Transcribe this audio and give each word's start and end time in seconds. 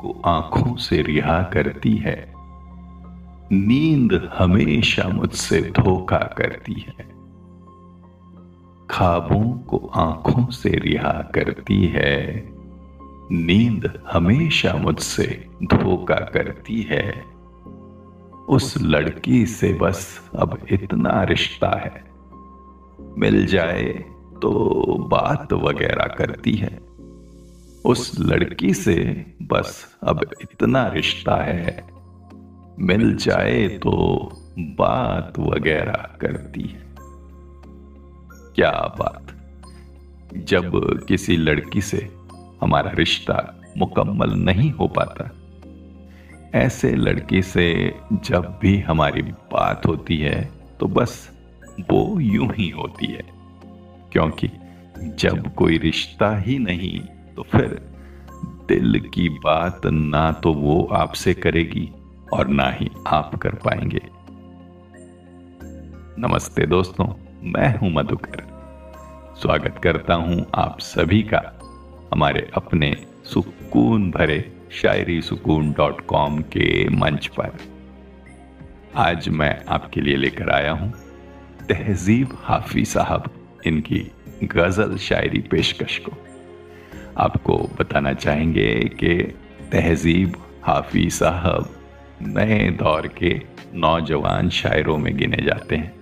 को 0.00 0.22
आँखों 0.24 0.76
से 0.76 1.02
रिहा 1.02 1.42
करती 1.42 1.96
है। 1.96 2.32
नींद 3.52 4.30
हमेशा 4.38 5.08
मुझसे 5.08 5.60
धोखा 5.60 6.34
करती 6.38 6.72
है। 6.72 7.20
खाबों 8.90 9.58
को 9.58 9.90
आँखों 9.94 10.46
से 10.50 10.68
रिहा 10.68 11.30
करती 11.34 11.86
है। 11.86 12.48
नींद 13.32 14.02
हमेशा 14.12 14.74
मुझसे 14.74 15.46
धोखा 15.64 16.14
करती 16.14 16.82
है। 16.82 17.24
उस 18.48 18.74
लड़की 18.82 19.46
से 19.46 19.74
बस 19.74 20.30
अब 20.38 20.58
इतना 20.70 21.22
रिश्ता 21.22 21.80
है। 21.84 22.10
मिल 23.18 23.46
जाए 23.46 24.04
तो 24.42 24.84
बात 25.10 25.52
वगैरह 25.52 26.04
करती 26.04 26.52
है। 26.52 26.89
उस 27.84 28.20
लड़की 28.20 28.74
से 28.74 28.94
बस 29.42 29.98
अब 30.02 30.30
इतना 30.42 30.88
रिश्ता 30.88 31.36
है। 31.36 31.84
मिल 32.78 33.16
जाए 33.16 33.68
तो 33.68 33.92
बात 34.58 35.38
वगैरह 35.38 36.16
करती 36.20 36.62
है। 36.62 36.82
क्या 38.54 38.70
बात? 38.98 39.26
जब 40.36 40.72
किसी 41.08 41.36
लड़की 41.36 41.80
से 41.80 42.08
हमारा 42.60 42.90
रिश्ता 42.90 43.62
मुकम्मल 43.78 44.30
नहीं 44.30 44.70
हो 44.70 44.88
पाता, 44.88 45.30
ऐसे 46.54 46.94
लड़की 46.94 47.42
से 47.42 47.94
जब 48.12 48.58
भी 48.62 48.78
हमारी 48.78 49.22
बात 49.22 49.86
होती 49.86 50.18
है 50.18 50.50
तो 50.80 50.86
बस 50.86 51.30
वो 51.80 52.20
यूँ 52.20 52.48
ही 52.54 52.68
होती 52.68 53.06
है। 53.06 53.22
क्योंकि 54.12 54.50
जब 55.18 55.54
कोई 55.54 55.78
रिश्ता 55.78 56.38
ही 56.38 56.58
नहीं 56.58 57.00
तो 57.36 57.42
फिर 57.42 57.78
दिल 58.68 59.00
की 59.14 59.28
बात 59.44 59.86
ना 59.86 60.30
तो 60.32 60.52
वो 60.52 60.82
आपसे 60.92 61.34
करेगी 61.34 61.88
और 62.32 62.48
ना 62.48 62.70
ही 62.70 62.90
आप 63.06 63.34
कर 63.34 63.54
पाएँगे। 63.54 64.00
नमस्ते 66.18 66.66
दोस्तों, 66.66 67.06
मैं 67.42 67.76
हूँ 67.78 67.90
मधुकर। 67.92 68.42
स्वागत 69.40 69.80
करता 69.84 70.14
हूँ 70.14 70.44
आप 70.54 70.80
सभी 70.80 71.22
का 71.22 71.42
हमारे 72.12 72.48
अपने 72.54 72.94
सुकून 73.24 74.10
भरे 74.10 74.40
शायरी 74.72 75.20
सुकून 75.22 75.72
डॉट 75.72 76.00
कॉम 76.06 76.40
के 76.42 76.88
मंच 76.88 77.26
पर। 77.26 77.58
आज 78.96 79.28
मैं 79.28 79.64
आपके 79.68 80.00
लिए 80.00 80.16
लेकर 80.16 80.50
आया 80.50 80.72
हूँ 80.72 80.92
तहजीब 81.68 82.36
हाफी 82.42 82.84
साहब, 82.84 83.30
इनकी 83.66 84.10
गज़ल 84.44 84.96
शायरी 84.98 85.40
पेशकश 85.40 85.98
को। 85.98 86.12
आपको 87.18 87.58
बताना 87.58 88.12
चाहेंगे 88.12 88.74
कि 88.74 89.38
तहजीब 89.72 90.36
हाफी 90.64 91.10
साहब 91.10 91.76
नए 92.22 92.70
दौर 92.70 93.06
के 93.06 93.42
नौजवान 93.74 94.50
शायरों 94.50 94.98
में 94.98 95.16
गिने 95.16 95.36
जाते 95.36 95.76
हैं। 95.76 95.94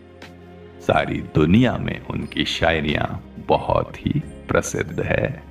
सारी 0.81 1.15
दुनिया 1.15 1.77
में 1.77 2.07
उनकी 2.07 2.45
शायरियाँ 2.45 3.35
बहुत 3.49 4.07
ही 4.07 4.23
प्रसिद्ध 4.49 5.01
है। 5.01 5.43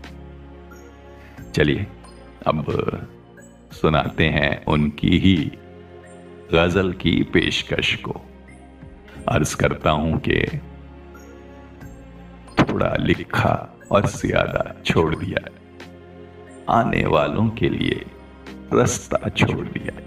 चलिए, 1.56 1.88
अब 2.48 2.66
सुनाते 3.72 4.26
हैं 4.26 4.66
उनकी 4.66 5.18
ही 5.20 5.52
गज़ल 6.54 6.94
की 6.94 7.24
पेशकश 7.24 7.96
को। 7.96 8.22
अर्ज़ 9.28 9.56
करता 9.56 9.92
हूँ 9.92 10.22
कि 10.30 10.62
थोड़ा 12.60 12.96
लिखा 13.00 13.77
और 13.92 14.06
ज़्यादा 14.06 14.76
छोड़ 14.86 15.16
दिया 15.16 15.50
आने 16.70 17.06
वालों 17.06 17.50
के 17.50 17.70
लिए 17.70 18.06
रास्ता 18.74 19.30
छोड़ 19.30 19.68
दिया 19.68 20.02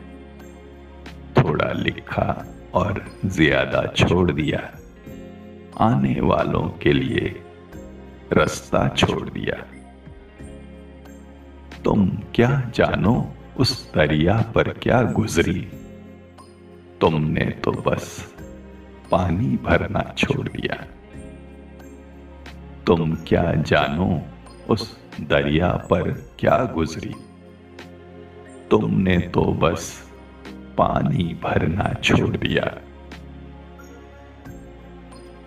थोड़ा 1.42 1.72
लिखा 1.72 2.46
और 2.74 3.04
ज़्यादा 3.26 3.92
छोड़ 3.96 4.32
दिया 4.32 4.70
आने 5.80 6.20
वालों 6.20 6.68
के 6.68 6.92
लिए 6.92 7.42
रास्ता 8.32 8.88
छोड़ 8.88 9.30
दिया 9.30 9.64
तुम 11.84 12.08
क्या 12.34 12.70
जानो 12.74 13.34
उस 13.58 13.94
दरिया 13.94 14.52
पर 14.54 14.72
क्या 14.72 15.02
गुजरी? 15.02 15.68
तुमने 17.00 17.44
तो 17.44 17.72
बस 17.72 18.34
पानी 19.10 19.56
भरना 19.56 20.14
छोड़ 20.18 20.48
दिया 20.48 20.86
तुम 22.90 23.14
क्या 23.14 23.54
जानो, 23.54 24.22
उस 24.68 24.98
दरिया 25.20 25.68
पर 25.68 26.02
क्या 26.38 26.70
गुजरी। 26.74 27.14
तुमने 28.70 29.18
तो 29.18 29.42
बस 29.42 30.12
पानी 30.78 31.38
भरना 31.44 31.94
छोड़ 32.04 32.36
दिया। 32.36 32.78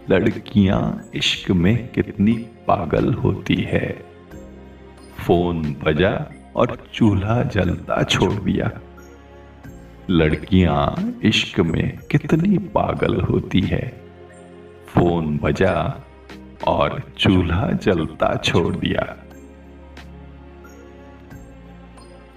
लड़कियाँ 0.10 1.10
इश्क 1.16 1.52
में 1.52 1.88
कितनी 1.88 2.34
पागल 2.68 3.14
होती 3.14 3.56
है। 3.56 4.06
फ़ोन 5.28 5.76
बजा 5.84 6.32
और 6.56 6.88
चूल्हा 6.94 7.44
जलता 7.44 8.04
छोड़ 8.04 8.34
दिया। 8.34 8.72
लड़कियाँ 10.10 11.20
इश्क 11.24 11.60
में 11.60 11.98
कितनी 11.98 12.58
पागल 12.58 13.22
होती 13.22 13.62
है। 13.62 14.02
फ़ोन 14.88 15.38
बजा 15.38 16.04
और 16.68 17.14
चूल्हा 17.18 17.72
जलता 17.72 18.36
छोड़ 18.36 18.76
दिया। 18.76 19.18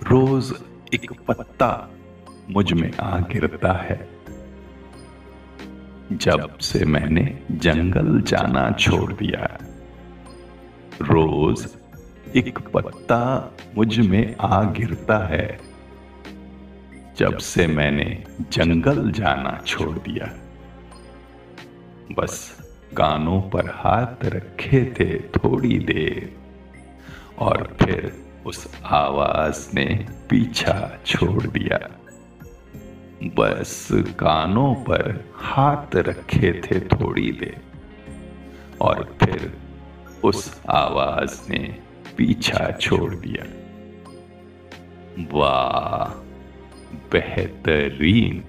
रोज 0.03 0.55
एक 0.95 1.13
पत्ता 1.29 1.91
मुझमें 2.51 2.93
आ 3.01 3.19
गिरता 3.19 3.73
है। 3.73 4.09
जब 6.13 6.59
से 6.59 6.85
मैंने 6.85 7.43
जंगल 7.51 8.21
जाना 8.21 8.71
छोड़ 8.71 9.13
दिया, 9.13 9.59
रोज 11.03 11.69
एक 12.37 12.59
पत्ता 12.59 13.53
मुझमें 13.77 14.37
आ 14.41 14.63
गिरता 14.63 15.19
है। 15.27 15.61
जब 17.19 17.37
से 17.37 17.67
मैंने 17.67 18.25
जंगल 18.53 19.11
जाना 19.11 19.63
छोड़ 19.67 19.99
दिया, 19.99 20.27
बस 22.13 22.66
कानों 22.97 23.41
पर 23.41 23.71
हाथ 23.71 24.25
रखे 24.25 24.95
थे 25.01 25.19
थोड़ी 25.19 25.79
देर, 25.79 26.37
और 27.39 27.77
फिर 27.83 28.27
उस 28.47 28.81
आवाज़ 28.85 29.75
ने 29.75 30.07
पीछा 30.31 30.99
छोड़ 31.07 31.43
दिया। 31.43 31.79
बस 33.23 33.89
कानों 33.93 34.75
पर 34.75 35.31
हाथ 35.35 35.97
रखे 35.97 36.53
थे 36.53 36.81
थोड़ी 36.81 37.33
देर, 37.33 37.61
और 38.81 39.17
फिर 39.23 39.59
उस 40.25 40.61
आवाज़ 40.71 41.51
ने 41.51 41.79
पीछा 42.17 42.71
छोड़ 42.81 43.15
दिया। 43.15 43.45
वाह, 45.33 46.09
बेहतरीन। 47.13 48.45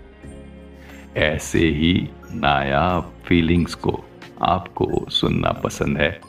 ऐसे 1.17 1.59
ही 1.59 2.09
नायाब 2.31 3.13
फीलिंग्स 3.25 3.73
को 3.73 4.03
आपको 4.41 5.09
सुनना 5.09 5.51
पसंद 5.51 5.97
है 5.97 6.21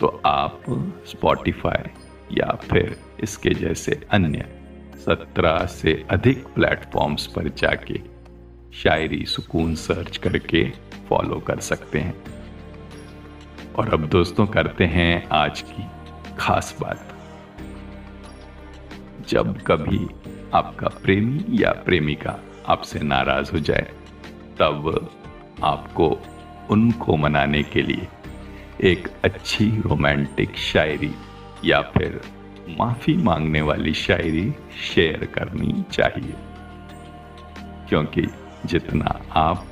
तो 0.00 0.22
आप 0.26 0.62
स्पॉटिफाई 1.06 1.90
या 2.32 2.58
फिर 2.70 2.96
इसके 3.20 3.50
जैसे 3.50 4.00
अन्य 4.10 4.44
सत्रह 4.96 5.66
से 5.66 6.06
अधिक 6.10 6.46
प्लेटफॉर्म्स 6.46 7.26
पर 7.26 7.48
जाके 7.48 8.00
शायरी 8.74 9.24
सुकून 9.26 9.74
सर्च 9.74 10.16
करके 10.16 10.70
फॉलो 11.08 11.40
कर 11.40 11.60
सकते 11.60 11.98
हैं। 11.98 12.24
और 13.74 13.92
अब 13.92 14.08
दोस्तों 14.08 14.46
करते 14.46 14.84
हैं 14.84 15.28
आज 15.28 15.60
की 15.60 15.84
खास 16.38 16.76
बात। 16.80 17.08
जब 19.28 19.62
कभी 19.62 20.06
आपका 20.54 20.88
प्रेमी 20.88 21.44
या 21.50 21.72
प्रेमिका 21.72 22.38
आपसे 22.66 22.98
नाराज़ 22.98 23.52
हो 23.52 23.58
जाए, 23.58 23.92
तब 24.58 25.10
आपको 25.62 26.18
उनको 26.70 27.16
मनाने 27.16 27.62
के 27.62 27.82
लिए 27.82 28.08
एक 28.82 29.08
अच्छी 29.24 29.68
रोमांटिक 29.68 30.56
शायरी 30.56 31.12
या 31.64 31.80
फिर 31.80 32.20
माफ़ी 32.78 33.16
मांगने 33.16 33.60
वाली 33.60 33.94
शायरी 33.94 34.54
शेयर 34.94 35.24
करनी 35.24 35.84
चाहिए। 35.92 36.34
क्योंकि 37.88 38.26
जितना 38.66 39.22
आप 39.32 39.66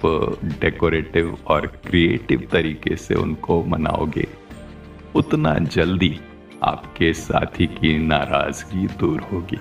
डेकोरेटिव 0.61 1.39
और 1.47 1.67
क्रिएटिव 1.67 2.49
तरीके 2.53 2.97
से 2.97 3.15
उनको 3.15 3.65
मनाओगे, 3.65 4.27
उतना 5.15 5.55
जल्दी 5.55 6.21
आपके 6.65 7.15
साथी 7.15 7.67
की 7.67 7.99
नाराज़गी 7.99 8.87
दूर 8.87 9.21
होगी। 9.21 9.59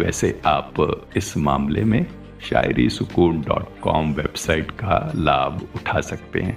वैसे 0.00 0.40
आप 0.46 1.04
इस 1.16 1.36
मामले 1.36 1.84
में 1.84 2.06
शायरी 2.40 2.88
सुकून 2.90 3.40
डॉट 3.40 3.80
कॉम 3.80 4.12
वेबसाइट 4.12 4.70
का 4.70 5.12
लाभ 5.16 5.60
उठा 5.76 6.00
सकते 6.00 6.40
हैं। 6.40 6.56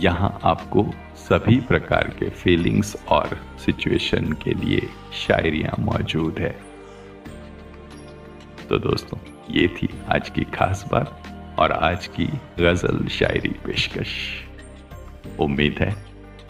यहाँ 0.00 0.38
आपको 0.44 0.84
सभी 1.18 1.56
प्रकार 1.60 2.08
के 2.18 2.28
फीलिंग्स 2.30 2.96
और 3.08 3.36
सिचुएशन 3.64 4.32
के 4.42 4.54
लिए 4.54 4.88
शायरियाँ 5.26 5.74
मौजूद 5.78 6.38
है। 6.38 6.54
तो 8.68 8.78
दोस्तों, 8.78 9.18
ये 9.50 9.68
थी 9.68 9.88
आज 10.08 10.30
की 10.30 10.44
खास 10.54 10.84
बात 10.92 11.56
और 11.58 11.72
आज 11.72 12.06
की 12.06 12.26
गज़ल 12.60 13.06
शायरी 13.08 13.54
पेशकश। 13.66 14.14
उम्मीद 15.40 15.78
है 15.80 15.94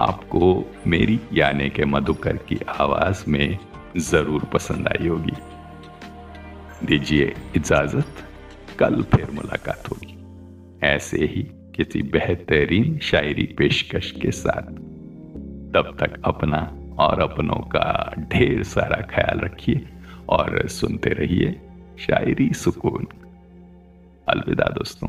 आपको 0.01 0.65
मेरी 0.87 1.19
यानी 1.33 1.69
के 1.71 1.85
मधुकर 1.85 2.37
की 2.49 2.59
आवाज़ 2.81 3.25
में 3.29 3.59
ज़रूर 3.99 4.45
पसंद 4.45 4.89
आई 4.89 5.09
होगी। 5.09 5.37
दीजिए 6.85 7.35
इजाज़त, 7.57 8.07
कल 8.79 9.03
फिर 9.03 9.31
मुलाकात 9.31 9.83
होगी। 9.91 10.17
ऐसे 10.87 11.19
ही 11.19 11.43
किसी 11.77 12.03
बेहतरीन 12.03 12.99
शायरी 12.99 13.55
पेशकश 13.59 14.11
के 14.11 14.31
साथ। 14.31 14.63
तब 15.75 15.97
तक 16.01 16.23
अपना 16.25 16.79
और 16.99 17.21
अपनों 17.21 17.57
का 17.57 18.15
ढेर 18.19 18.63
सारा 18.63 19.03
ख्याल 19.03 19.41
रखिए 19.41 19.89
और 20.29 20.69
सुनते 20.69 21.11
रहिए 21.11 21.61
शायरी 21.99 22.53
सुकून। 22.53 23.07
अलविदा 24.29 24.65
दोस्तों। 24.65 25.09